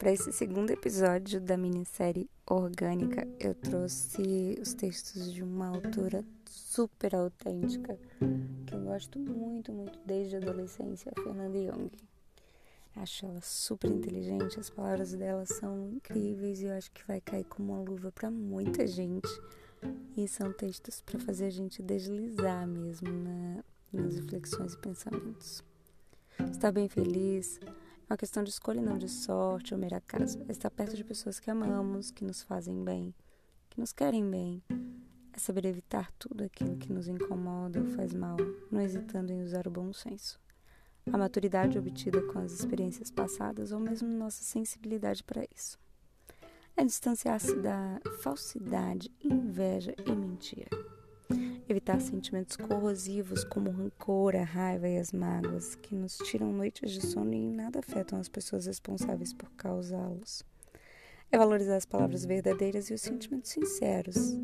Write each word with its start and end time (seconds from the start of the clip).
para 0.00 0.12
esse 0.12 0.32
segundo 0.32 0.70
episódio 0.70 1.38
da 1.42 1.58
minissérie 1.58 2.26
Orgânica, 2.48 3.28
eu 3.38 3.54
trouxe 3.54 4.58
os 4.58 4.72
textos 4.72 5.30
de 5.30 5.42
uma 5.42 5.68
autora 5.68 6.24
super 6.46 7.14
autêntica 7.14 7.98
que 8.66 8.74
eu 8.74 8.80
gosto 8.80 9.18
muito, 9.18 9.70
muito 9.70 9.98
desde 10.06 10.36
a 10.36 10.38
adolescência, 10.38 11.12
a 11.14 11.22
Fernanda 11.22 11.58
Young. 11.58 11.90
Acho 12.96 13.26
ela 13.26 13.42
super 13.42 13.90
inteligente, 13.90 14.58
as 14.58 14.70
palavras 14.70 15.12
dela 15.12 15.44
são 15.44 15.90
incríveis 15.90 16.62
e 16.62 16.64
eu 16.64 16.72
acho 16.72 16.90
que 16.92 17.06
vai 17.06 17.20
cair 17.20 17.44
como 17.44 17.74
uma 17.74 17.82
luva 17.82 18.10
para 18.10 18.30
muita 18.30 18.86
gente. 18.86 19.28
E 20.16 20.26
são 20.26 20.50
textos 20.50 21.02
para 21.02 21.20
fazer 21.20 21.44
a 21.44 21.50
gente 21.50 21.82
deslizar 21.82 22.66
mesmo 22.66 23.10
na, 23.12 23.62
nas 23.92 24.14
reflexões 24.14 24.72
e 24.72 24.78
pensamentos. 24.78 25.62
Estar 26.50 26.72
bem 26.72 26.88
feliz 26.88 27.60
uma 28.10 28.16
questão 28.16 28.42
de 28.42 28.50
escolha, 28.50 28.82
não 28.82 28.98
de 28.98 29.08
sorte 29.08 29.72
ou 29.72 29.78
mera 29.78 29.98
acaso. 29.98 30.40
É 30.48 30.50
estar 30.50 30.68
perto 30.68 30.96
de 30.96 31.04
pessoas 31.04 31.38
que 31.38 31.48
amamos, 31.48 32.10
que 32.10 32.24
nos 32.24 32.42
fazem 32.42 32.82
bem, 32.82 33.14
que 33.70 33.78
nos 33.78 33.92
querem 33.92 34.28
bem. 34.28 34.60
É 35.32 35.38
saber 35.38 35.64
evitar 35.64 36.10
tudo 36.18 36.42
aquilo 36.42 36.76
que 36.76 36.92
nos 36.92 37.06
incomoda 37.06 37.78
ou 37.78 37.86
faz 37.86 38.12
mal, 38.12 38.36
não 38.68 38.80
hesitando 38.80 39.32
em 39.32 39.42
usar 39.42 39.68
o 39.68 39.70
bom 39.70 39.92
senso. 39.92 40.40
A 41.12 41.16
maturidade 41.16 41.78
obtida 41.78 42.20
com 42.22 42.40
as 42.40 42.50
experiências 42.50 43.12
passadas 43.12 43.70
ou 43.70 43.78
mesmo 43.78 44.08
nossa 44.08 44.42
sensibilidade 44.42 45.22
para 45.22 45.46
isso. 45.54 45.78
É 46.76 46.84
distanciar-se 46.84 47.54
da 47.60 48.00
falsidade, 48.22 49.08
inveja 49.22 49.94
e 50.04 50.12
mentira 50.12 50.68
evitar 51.68 52.00
sentimentos 52.00 52.56
corrosivos 52.56 53.44
como 53.44 53.70
rancor, 53.70 54.34
a 54.36 54.42
raiva 54.42 54.88
e 54.88 54.98
as 54.98 55.12
mágoas, 55.12 55.74
que 55.76 55.94
nos 55.94 56.16
tiram 56.18 56.52
noites 56.52 56.90
de 56.90 57.06
sono 57.06 57.32
e 57.32 57.36
em 57.36 57.50
nada 57.50 57.78
afetam 57.78 58.18
as 58.18 58.28
pessoas 58.28 58.66
responsáveis 58.66 59.32
por 59.32 59.50
causá-los. 59.52 60.44
É 61.30 61.38
valorizar 61.38 61.76
as 61.76 61.86
palavras 61.86 62.24
verdadeiras 62.24 62.90
e 62.90 62.94
os 62.94 63.00
sentimentos 63.00 63.50
sinceros 63.50 64.36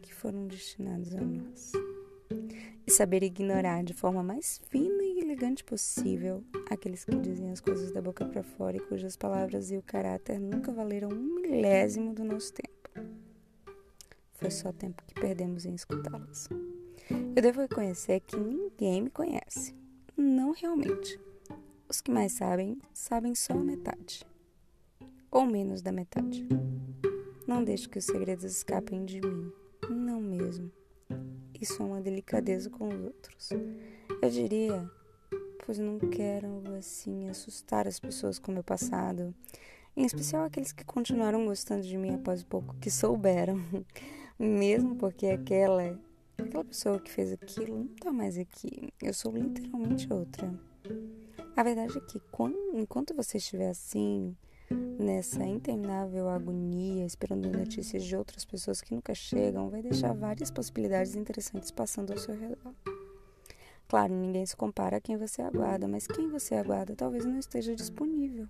que 0.00 0.14
foram 0.14 0.46
destinados 0.46 1.14
a 1.14 1.20
nós. 1.20 1.72
E 2.86 2.90
saber 2.90 3.22
ignorar 3.22 3.82
de 3.82 3.94
forma 3.94 4.22
mais 4.22 4.60
fina 4.68 5.02
e 5.02 5.20
elegante 5.20 5.64
possível 5.64 6.44
aqueles 6.70 7.04
que 7.04 7.16
dizem 7.16 7.50
as 7.50 7.60
coisas 7.60 7.92
da 7.92 8.00
boca 8.00 8.24
para 8.24 8.42
fora 8.42 8.76
e 8.76 8.80
cujas 8.80 9.16
palavras 9.16 9.70
e 9.70 9.76
o 9.76 9.82
caráter 9.82 10.38
nunca 10.38 10.72
valeram 10.72 11.08
um 11.08 11.40
milésimo 11.40 12.14
do 12.14 12.24
nosso 12.24 12.52
tempo 12.52 12.81
foi 14.42 14.50
só 14.50 14.72
tempo 14.72 15.04
que 15.06 15.14
perdemos 15.14 15.64
em 15.64 15.72
escutá-las. 15.72 16.48
Eu 17.08 17.40
devo 17.40 17.60
reconhecer 17.60 18.18
que 18.18 18.36
ninguém 18.36 19.02
me 19.02 19.08
conhece. 19.08 19.72
Não 20.16 20.50
realmente. 20.50 21.16
Os 21.88 22.00
que 22.00 22.10
mais 22.10 22.32
sabem, 22.32 22.76
sabem 22.92 23.36
só 23.36 23.52
a 23.52 23.62
metade. 23.62 24.26
Ou 25.30 25.46
menos 25.46 25.80
da 25.80 25.92
metade. 25.92 26.44
Não 27.46 27.62
deixe 27.62 27.88
que 27.88 28.00
os 28.00 28.04
segredos 28.04 28.42
escapem 28.42 29.04
de 29.04 29.20
mim. 29.20 29.52
Não 29.88 30.20
mesmo. 30.20 30.72
Isso 31.60 31.80
é 31.80 31.86
uma 31.86 32.00
delicadeza 32.00 32.68
com 32.68 32.88
os 32.88 33.00
outros. 33.00 33.50
Eu 34.20 34.28
diria, 34.28 34.90
pois 35.64 35.78
não 35.78 36.00
quero 36.00 36.48
assim 36.76 37.28
assustar 37.28 37.86
as 37.86 38.00
pessoas 38.00 38.40
com 38.40 38.50
meu 38.50 38.64
passado, 38.64 39.32
em 39.96 40.04
especial 40.04 40.44
aqueles 40.44 40.72
que 40.72 40.84
continuaram 40.84 41.46
gostando 41.46 41.82
de 41.82 41.96
mim 41.96 42.14
após 42.14 42.42
o 42.42 42.46
pouco 42.46 42.74
que 42.80 42.90
souberam 42.90 43.62
mesmo 44.42 44.96
porque 44.96 45.26
aquela 45.26 45.98
aquela 46.36 46.64
pessoa 46.64 46.98
que 46.98 47.10
fez 47.10 47.32
aquilo 47.32 47.78
não 47.78 47.88
tá 47.88 48.12
mais 48.12 48.36
aqui. 48.36 48.92
Eu 49.00 49.14
sou 49.14 49.32
literalmente 49.32 50.12
outra. 50.12 50.52
A 51.56 51.62
verdade 51.62 51.96
é 51.96 52.00
que 52.00 52.20
quando, 52.30 52.56
enquanto 52.74 53.14
você 53.14 53.36
estiver 53.36 53.70
assim, 53.70 54.36
nessa 54.98 55.44
interminável 55.44 56.28
agonia, 56.28 57.06
esperando 57.06 57.50
notícias 57.50 58.04
de 58.04 58.16
outras 58.16 58.44
pessoas 58.44 58.80
que 58.80 58.94
nunca 58.94 59.14
chegam, 59.14 59.70
vai 59.70 59.82
deixar 59.82 60.12
várias 60.12 60.50
possibilidades 60.50 61.14
interessantes 61.14 61.70
passando 61.70 62.12
ao 62.12 62.18
seu 62.18 62.34
redor. 62.34 62.74
Claro, 63.86 64.14
ninguém 64.14 64.46
se 64.46 64.56
compara 64.56 64.96
a 64.96 65.00
quem 65.00 65.16
você 65.16 65.42
aguarda, 65.42 65.86
mas 65.86 66.06
quem 66.06 66.28
você 66.28 66.54
aguarda 66.54 66.96
talvez 66.96 67.24
não 67.24 67.38
esteja 67.38 67.74
disponível. 67.74 68.48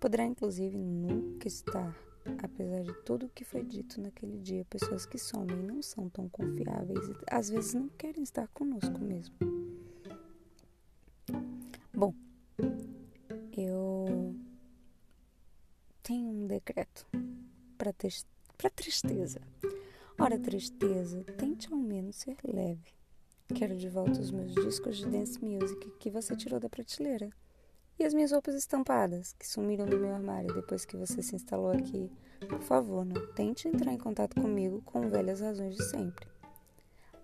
Poderá 0.00 0.24
inclusive 0.24 0.76
nunca 0.76 1.46
estar 1.46 1.96
apesar 2.42 2.82
de 2.82 2.92
tudo 3.04 3.26
o 3.26 3.28
que 3.28 3.44
foi 3.44 3.62
dito 3.62 4.00
naquele 4.00 4.38
dia, 4.38 4.64
pessoas 4.66 5.06
que 5.06 5.18
somem 5.18 5.56
não 5.56 5.82
são 5.82 6.08
tão 6.08 6.28
confiáveis 6.28 7.08
e 7.08 7.14
às 7.30 7.48
vezes 7.48 7.74
não 7.74 7.88
querem 7.88 8.22
estar 8.22 8.48
conosco 8.48 8.98
mesmo. 8.98 9.34
Bom, 11.92 12.14
eu 13.56 14.34
tenho 16.02 16.28
um 16.28 16.46
decreto 16.46 17.06
para 17.78 18.70
tristeza. 18.70 19.40
Ora, 20.18 20.38
tristeza, 20.38 21.22
tente 21.36 21.72
ao 21.72 21.78
menos 21.78 22.16
ser 22.16 22.36
leve. 22.44 22.94
Quero 23.54 23.76
de 23.76 23.88
volta 23.88 24.20
os 24.20 24.30
meus 24.30 24.54
discos 24.54 24.96
de 24.96 25.06
dance 25.06 25.42
music 25.42 25.90
que 25.98 26.10
você 26.10 26.34
tirou 26.34 26.58
da 26.58 26.68
prateleira. 26.68 27.30
E 27.98 28.04
as 28.04 28.12
minhas 28.12 28.30
roupas 28.30 28.54
estampadas, 28.54 29.34
que 29.38 29.48
sumiram 29.48 29.86
do 29.86 29.98
meu 29.98 30.14
armário 30.14 30.52
depois 30.54 30.84
que 30.84 30.96
você 30.96 31.22
se 31.22 31.34
instalou 31.34 31.70
aqui. 31.70 32.10
Por 32.46 32.60
favor, 32.60 33.06
não 33.06 33.26
tente 33.32 33.68
entrar 33.68 33.92
em 33.92 33.98
contato 33.98 34.38
comigo 34.40 34.82
com 34.84 35.08
velhas 35.08 35.40
razões 35.40 35.74
de 35.74 35.82
sempre. 35.82 36.26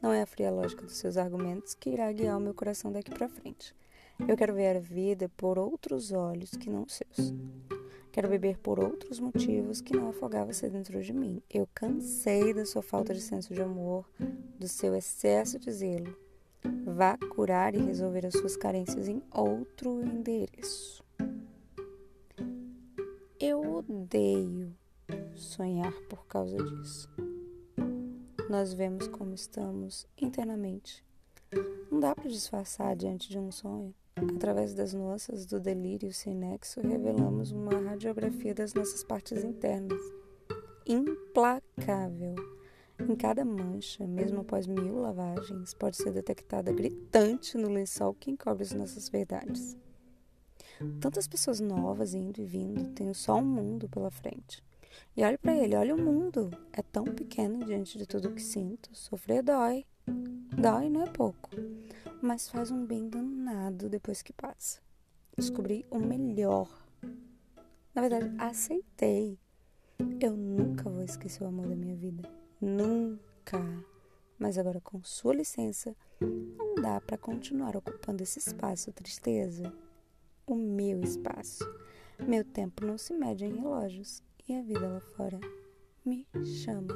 Não 0.01 0.11
é 0.13 0.23
a 0.23 0.27
fria 0.27 0.51
lógica 0.51 0.83
dos 0.83 0.97
seus 0.97 1.19
argumentos 1.19 1.75
que 1.75 1.91
irá 1.91 2.11
guiar 2.11 2.39
o 2.39 2.41
meu 2.41 2.55
coração 2.55 2.91
daqui 2.91 3.11
para 3.11 3.29
frente. 3.29 3.75
Eu 4.27 4.37
quero 4.37 4.55
ver 4.55 4.77
a 4.77 4.81
vida 4.81 5.29
por 5.37 5.59
outros 5.59 6.11
olhos 6.11 6.51
que 6.53 6.71
não 6.71 6.85
os 6.85 6.95
seus. 6.95 7.35
Quero 8.11 8.29
beber 8.29 8.59
por 8.59 8.79
outros 8.79 9.21
motivos 9.21 9.81
que 9.81 9.97
não 9.97 10.09
afogar-se 10.09 10.69
dentro 10.69 11.03
de 11.03 11.13
mim. 11.13 11.43
Eu 11.49 11.69
cansei 11.75 12.53
da 12.53 12.65
sua 12.65 12.83
falta 12.83 13.15
de 13.15 13.21
senso 13.21 13.55
de 13.55 13.63
amor, 13.63 14.07
do 14.59 14.69
seu 14.69 14.95
excesso 14.95 15.59
de 15.59 15.71
zelo. 15.71 16.17
Vá 16.87 17.17
curar 17.35 17.75
e 17.75 17.79
resolver 17.79 18.27
as 18.27 18.35
suas 18.35 18.57
carências 18.57 19.09
em 19.09 19.23
outro 19.31 20.03
endereço. 20.03 21.03
Eu 23.41 23.61
odeio 23.77 24.75
sonhar 25.35 25.93
por 26.09 26.27
causa 26.27 26.57
disso. 26.57 27.09
Nós 28.49 28.73
vemos 28.73 29.09
como 29.09 29.35
estamos 29.35 30.07
internamente. 30.21 31.05
Não 31.91 31.99
dá 31.99 32.15
para 32.15 32.29
disfarçar 32.29 32.95
diante 32.95 33.29
de 33.29 33.39
um 33.39 33.51
sonho. 33.51 33.95
Através 34.37 34.75
das 34.75 34.93
nuances 34.93 35.47
do 35.47 35.59
delírio 35.59 36.13
sem 36.13 36.35
nexo, 36.35 36.81
revelamos 36.81 37.51
uma 37.51 37.79
radiografia 37.81 38.55
das 38.55 38.75
nossas 38.75 39.03
partes 39.03 39.43
internas. 39.43 40.01
Implacável 40.87 42.35
em 43.09 43.17
cada 43.17 43.45
mancha, 43.45 44.07
mesmo 44.07 44.41
após 44.41 44.67
mil 44.67 45.01
lavagens, 45.01 45.75
pode 45.75 45.97
ser 45.97 46.13
detectada 46.13 46.73
gritante 46.73 47.57
no 47.57 47.69
lençol 47.69 48.15
que 48.15 48.31
encobre 48.31 48.63
as 48.63 48.73
nossas 48.73 49.09
verdades. 49.09 49.77
Tantas 51.01 51.29
pessoas 51.29 51.61
novas 51.61 52.15
indo 52.15 52.41
e 52.41 52.45
vindo, 52.45 52.93
tenho 52.93 53.15
só 53.15 53.37
um 53.37 53.45
mundo 53.45 53.89
pela 53.89 54.11
frente. 54.11 54.63
E 55.17 55.25
olhe 55.25 55.39
para 55.39 55.57
ele, 55.57 55.77
olha 55.77 55.95
o 55.95 56.01
mundo. 56.01 56.51
É 56.73 56.83
tão 56.83 57.05
pequeno 57.05 57.65
diante 57.65 57.97
de 57.99 58.07
tudo 58.07 58.33
que 58.33 58.43
sinto. 58.43 58.91
Sofrer 58.93 59.43
dói. 59.43 59.85
Dói 60.07 60.91
não 60.91 61.03
é 61.03 61.07
pouco, 61.07 61.51
mas 62.21 62.49
faz 62.49 62.71
um 62.71 62.85
bem 62.85 63.09
danado 63.09 63.89
depois 63.89 64.23
que 64.23 64.33
passa. 64.33 64.81
Descobri 65.37 65.87
o 65.91 65.99
melhor. 65.99 66.69
Na 67.95 68.03
verdade, 68.03 68.35
aceitei. 68.39 69.39
Eu 70.21 70.37
nunca 70.37 70.91
vou 70.91 71.03
esquecer 71.03 71.43
o 71.45 71.47
amor 71.47 71.69
da 71.69 71.77
minha 71.77 71.97
vida. 71.97 72.42
Nunca. 72.63 73.59
Mas 74.39 74.57
agora, 74.57 74.81
com 74.81 75.03
sua 75.03 75.35
licença, 75.35 75.97
não 76.21 76.77
dá 76.77 77.01
para 77.01 77.19
continuar 77.19 77.77
ocupando 77.77 78.23
esse 78.23 78.39
espaço, 78.39 78.93
tristeza. 78.93 79.75
O 80.47 80.55
meu 80.55 81.03
espaço. 81.03 81.65
Meu 82.21 82.45
tempo 82.45 82.87
não 82.87 82.97
se 82.97 83.13
mede 83.15 83.45
em 83.45 83.57
relógios 83.57 84.23
e 84.49 84.55
a 84.55 84.63
vida 84.63 84.89
lá 84.89 85.01
fora 85.01 85.41
me 86.05 86.25
chama. 86.63 86.95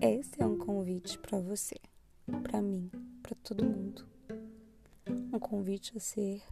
Esse 0.00 0.42
é 0.42 0.46
um 0.46 0.56
convite 0.56 1.18
para 1.18 1.38
você, 1.38 1.76
para 2.42 2.62
mim, 2.62 2.90
para 3.22 3.34
todo 3.42 3.66
mundo. 3.66 4.08
Um 5.30 5.38
convite 5.38 5.94
a 5.94 6.00
ser 6.00 6.42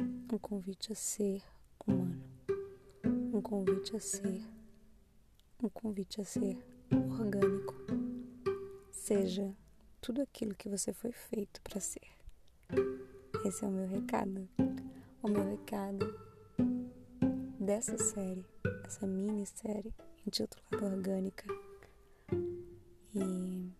um 0.00 0.38
convite 0.38 0.90
a 0.90 0.96
ser 0.96 1.44
humano. 1.86 2.20
Um 3.32 3.40
convite 3.40 3.94
a 3.94 4.00
ser 4.00 4.53
um 5.64 5.70
convite 5.70 6.20
a 6.20 6.24
ser 6.24 6.58
orgânico. 6.92 7.74
Seja 8.90 9.56
tudo 10.00 10.20
aquilo 10.20 10.54
que 10.54 10.68
você 10.68 10.92
foi 10.92 11.10
feito 11.10 11.60
para 11.62 11.80
ser. 11.80 12.06
Esse 13.44 13.64
é 13.64 13.68
o 13.68 13.70
meu 13.70 13.88
recado. 13.88 14.46
O 15.22 15.28
meu 15.28 15.42
recado 15.42 16.14
dessa 17.58 17.96
série, 17.96 18.44
essa 18.84 19.06
minissérie 19.06 19.94
intitulada 20.26 20.94
Orgânica. 20.94 21.46
E 23.14 23.70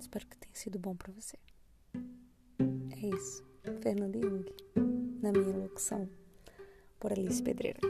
espero 0.00 0.26
que 0.26 0.38
tenha 0.38 0.54
sido 0.54 0.78
bom 0.78 0.96
para 0.96 1.12
você. 1.12 1.36
É 2.58 3.06
isso. 3.14 3.44
Fernanda 3.82 4.18
Jung. 4.18 4.46
na 5.20 5.30
minha 5.30 5.56
locução 5.58 6.08
por 6.98 7.12
Alice 7.12 7.42
Pedreira. 7.42 7.80